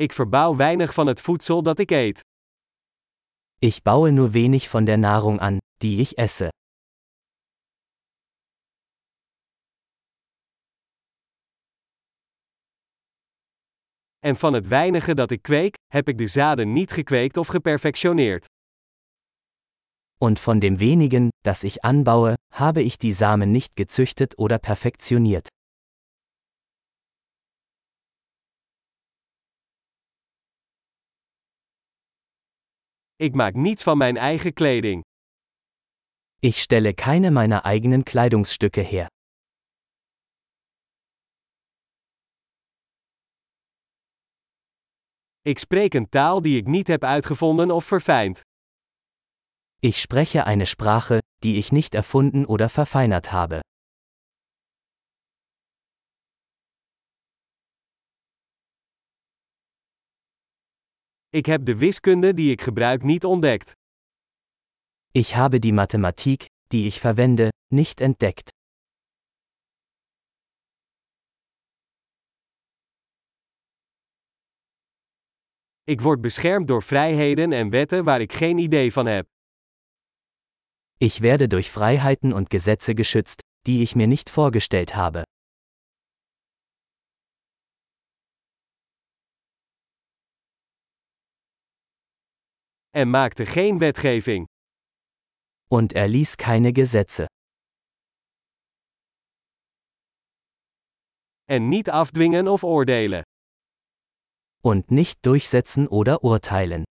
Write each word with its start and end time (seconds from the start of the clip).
Ik 0.00 0.12
verbouw 0.12 0.56
weinig 0.56 0.94
van 0.94 1.06
het 1.06 1.20
voedsel 1.20 1.62
dat 1.62 1.78
ik 1.78 1.90
eet. 1.90 2.20
Ich 3.58 3.82
baue 3.82 4.10
nur 4.10 4.30
wenig 4.30 4.68
von 4.68 4.84
der 4.84 4.98
Nahrung 4.98 5.40
an, 5.40 5.58
die 5.76 6.00
ich 6.00 6.12
esse. 6.16 6.48
En 14.18 14.36
van 14.36 14.52
het 14.52 14.66
weinige 14.66 15.14
dat 15.14 15.30
ik 15.30 15.42
kweek, 15.42 15.74
heb 15.86 16.08
ik 16.08 16.18
de 16.18 16.26
zaden 16.26 16.72
niet 16.72 16.92
gekweekt 16.92 17.36
of 17.36 17.48
geperfectioneerd. 17.48 18.46
Und 20.20 20.38
von 20.38 20.60
dem 20.60 20.78
wenigen, 20.78 21.28
das 21.42 21.62
ich 21.62 21.84
anbaue, 21.84 22.34
habe 22.52 22.82
ich 22.82 22.98
die 22.98 23.12
Samen 23.12 23.50
nicht 23.50 23.76
gezüchtet 23.76 24.38
oder 24.38 24.58
perfektioniert. 24.58 25.48
Ik 33.20 33.34
maak 33.34 33.54
niets 33.54 33.82
van 33.82 33.98
mijn 33.98 34.16
eigen 34.16 34.52
kleding. 34.52 35.02
Ich 36.40 36.60
stelle 36.60 36.94
keine 36.94 37.30
meiner 37.30 37.60
eigenen 37.62 38.02
Kleidungsstücke 38.02 38.80
her. 38.80 39.06
Ik 45.40 45.58
spreek 45.58 45.94
een 45.94 46.08
taal 46.08 46.42
die 46.42 46.56
ik 46.56 46.66
niet 46.66 46.86
heb 46.86 47.04
uitgevonden 47.04 47.70
of 47.70 47.84
verfijnd. 47.84 48.40
Ich 49.80 50.00
spreche 50.00 50.44
eine 50.44 50.66
Sprache, 50.66 51.18
die 51.38 51.56
ich 51.56 51.70
nicht 51.70 51.94
erfunden 51.94 52.46
oder 52.46 52.68
verfeinert 52.68 53.30
habe. 53.30 53.60
Ik 61.30 61.46
heb 61.46 61.64
de 61.64 61.76
wiskunde 61.76 62.34
die 62.34 62.50
ik 62.50 62.60
gebruik 62.60 63.02
niet 63.02 63.24
ontdekt. 63.24 63.72
Ich 65.12 65.32
habe 65.34 65.58
die 65.58 65.72
Mathematik, 65.72 66.46
die 66.66 66.86
ich 66.86 67.00
verwende, 67.00 67.48
nicht 67.66 68.00
entdeckt. 68.00 68.50
Ik 75.84 76.00
word 76.00 76.20
beschermd 76.20 76.68
door 76.68 76.82
vrijheden 76.82 77.52
en 77.52 77.70
wetten 77.70 78.04
waar 78.04 78.20
ik 78.20 78.32
geen 78.32 78.58
idee 78.58 78.92
van 78.92 79.06
heb. 79.06 79.26
Ich 80.98 81.18
werde 81.18 81.46
durch 81.46 81.70
Freiheiten 81.70 82.32
und 82.32 82.50
Gesetze 82.50 82.94
geschützt, 82.94 83.40
die 83.66 83.82
ich 83.82 83.94
mir 83.94 84.06
nicht 84.06 84.30
vorgestellt 84.30 84.94
habe. 84.94 85.22
En 92.98 93.10
maakte 93.10 93.46
geen 93.46 93.78
wetgeving. 93.78 94.46
Und 95.70 95.92
er 95.92 96.08
ließ 96.08 96.36
keine 96.36 96.72
Gesetze. 96.72 97.26
En 101.44 101.68
niet 101.68 101.90
afdwingen 101.90 102.48
of 102.48 102.64
oordelen. 102.64 103.22
Und 104.62 104.90
nicht 104.90 105.24
durchsetzen 105.24 105.88
oder 105.88 106.24
urteilen. 106.24 106.82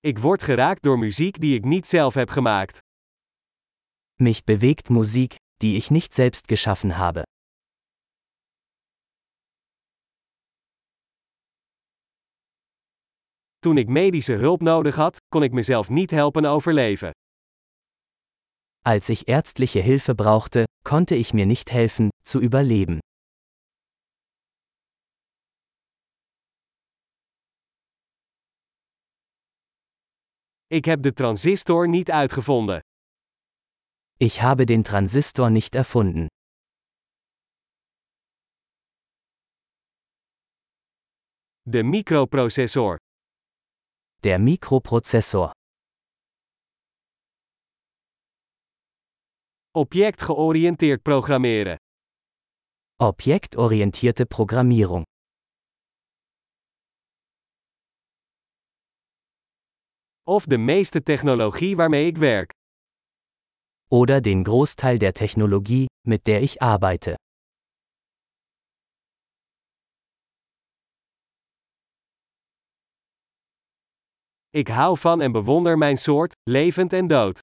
Ik 0.00 0.18
word 0.18 0.42
geraakt 0.42 0.82
door 0.82 0.98
muziek 0.98 1.40
die 1.40 1.54
ik 1.54 1.64
niet 1.64 1.86
zelf 1.86 2.14
heb 2.14 2.30
gemaakt. 2.30 2.78
Mich 4.14 4.44
bewegt 4.44 4.88
Musik, 4.88 5.36
die 5.56 5.76
ich 5.76 5.90
nicht 5.90 6.14
selbst 6.14 6.48
geschaffen 6.48 6.96
habe. 6.96 7.29
Toen 13.60 13.76
ik 13.76 13.88
medische 13.88 14.32
hulp 14.32 14.60
nodig 14.60 14.94
had, 14.94 15.16
kon 15.28 15.42
ik 15.42 15.52
mezelf 15.52 15.88
niet 15.88 16.10
helpen 16.10 16.44
overleven. 16.44 17.10
Als 18.82 19.08
ich 19.08 19.28
ärztliche 19.28 19.78
Hilfe 19.78 20.14
brauchte, 20.14 20.64
konnte 20.82 21.14
ich 21.14 21.32
mir 21.32 21.46
nicht 21.46 21.70
helfen, 21.70 22.08
zu 22.22 22.40
überleben. 22.40 22.98
Ik 30.66 30.84
heb 30.84 31.02
de 31.02 31.12
transistor 31.12 31.88
niet 31.88 32.10
uitgevonden. 32.10 32.80
Ich 34.16 34.40
habe 34.40 34.64
den 34.64 34.82
Transistor 34.82 35.50
nicht 35.50 35.74
erfunden. 35.74 36.26
De 41.62 41.82
microprocessor. 41.82 42.98
Der 44.22 44.38
Mikroprozessor. 44.38 45.50
Objectgeoriënteerd 49.72 51.02
programmeren. 51.02 51.76
Objektorientierte 52.96 54.26
Programmierung. 54.26 55.04
Of 60.26 60.46
de 60.46 60.58
meeste 60.58 61.02
technologie 61.02 61.76
waarmee 61.76 62.06
ik 62.06 62.16
werk. 62.16 62.50
Oder 63.90 64.20
den 64.20 64.44
Großteil 64.44 64.98
der 64.98 65.12
Technologie, 65.12 65.86
mit 66.06 66.26
der 66.26 66.42
ich 66.42 66.60
arbeite. 66.60 67.14
Ik 74.52 74.68
hou 74.68 74.98
van 74.98 75.20
en 75.20 75.32
bewonder 75.32 75.78
mijn 75.78 75.96
soort, 75.96 76.32
levend 76.42 76.92
en 76.92 77.06
dood. 77.06 77.38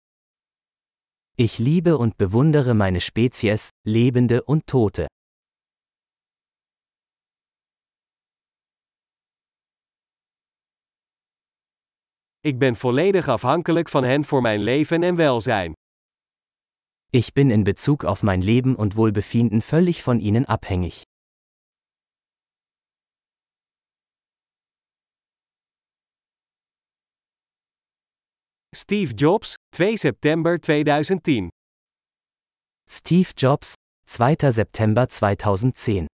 Ich 1.36 1.58
liebe 1.58 1.98
und 1.98 2.18
bewundere 2.18 2.74
meine 2.74 3.00
Spezies, 3.00 3.70
Lebende 3.86 4.44
und 4.44 4.68
Tote. 4.68 5.06
Ik 12.40 12.60
ben 12.60 12.76
volledig 12.76 13.28
afhankelijk 13.28 13.90
van 13.90 14.04
hen 14.04 14.26
voor 14.26 14.42
mijn 14.42 14.60
leven 14.60 15.04
en 15.04 15.16
welzijn. 15.16 15.74
Ich 17.10 17.34
bin 17.34 17.52
in 17.52 17.64
Bezug 17.64 18.04
auf 18.04 18.22
mein 18.22 18.42
Leben 18.42 18.76
und 18.76 18.96
Wohlbefinden 18.96 19.62
völlig 19.62 20.04
von 20.04 20.20
ihnen 20.20 20.46
abhängig. 20.46 21.04
Steve 28.80 29.16
Jobs, 29.16 29.56
2 29.72 29.98
September 29.98 30.60
2010. 30.60 31.50
Steve 32.88 33.34
Jobs, 33.36 33.74
2. 34.06 34.52
September 34.52 35.08
2010 35.08 36.06